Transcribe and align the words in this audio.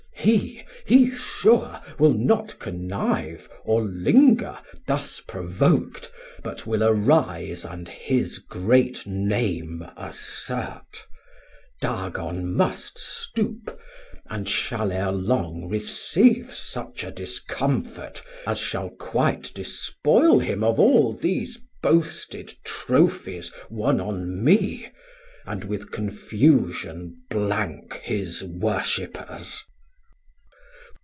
He, 0.21 0.63
be 0.85 1.09
sure, 1.09 1.81
Will 1.97 2.13
not 2.13 2.59
connive, 2.59 3.49
or 3.63 3.81
linger, 3.81 4.59
thus 4.85 5.19
provok'd, 5.19 6.11
But 6.43 6.67
will 6.67 6.83
arise 6.83 7.65
and 7.65 7.87
his 7.89 8.37
great 8.37 9.07
name 9.07 9.83
assert: 9.97 11.07
Dagon 11.81 12.53
must 12.53 12.99
stoop, 12.99 13.79
and 14.27 14.47
shall 14.47 14.91
e're 14.91 15.11
long 15.11 15.67
receive 15.67 16.53
Such 16.53 17.03
a 17.03 17.09
discomfit, 17.09 18.21
as 18.45 18.59
shall 18.59 18.91
quite 18.91 19.51
despoil 19.55 20.37
him 20.37 20.63
Of 20.63 20.77
all 20.79 21.13
these 21.13 21.57
boasted 21.81 22.53
Trophies 22.63 23.51
won 23.71 23.99
on 23.99 24.43
me, 24.43 24.81
470 25.45 25.51
And 25.51 25.63
with 25.63 25.91
confusion 25.91 27.21
blank 27.31 28.01
his 28.03 28.43
Worshippers. 28.43 29.63